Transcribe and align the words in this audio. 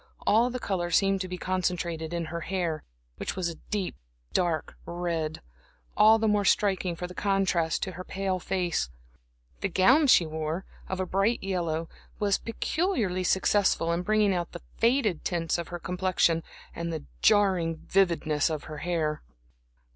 All 0.25 0.49
the 0.49 0.57
color 0.59 0.89
seemed 0.89 1.21
to 1.21 1.27
be 1.27 1.37
concentrated 1.37 2.11
in 2.11 2.25
her 2.33 2.41
hair, 2.41 2.83
which 3.17 3.35
was 3.35 3.49
a 3.49 3.59
deep, 3.69 3.95
dark 4.33 4.75
red, 4.87 5.43
all 5.95 6.17
the 6.17 6.27
more 6.27 6.43
striking 6.43 6.95
for 6.95 7.05
the 7.05 7.13
contrast 7.13 7.83
to 7.83 7.91
her 7.91 8.03
pale 8.03 8.39
face. 8.39 8.89
The 9.59 9.69
gown 9.69 10.07
she 10.07 10.25
wore, 10.25 10.65
of 10.89 10.99
a 10.99 11.05
bright 11.05 11.43
yellow, 11.43 11.87
was 12.17 12.39
peculiarly 12.39 13.23
successful 13.23 13.91
in 13.93 14.01
bringing 14.01 14.33
out 14.33 14.53
the 14.53 14.63
faded 14.79 15.23
tints 15.23 15.59
of 15.59 15.67
her 15.67 15.77
complexion 15.77 16.41
and 16.75 16.91
the 16.91 17.03
jarring 17.21 17.75
vividness 17.77 18.49
of 18.49 18.63
her 18.63 18.77
hair. 18.77 19.21